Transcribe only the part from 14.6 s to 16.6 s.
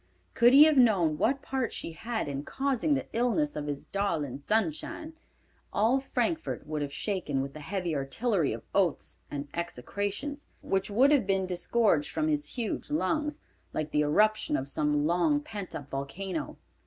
some long pent up volcano!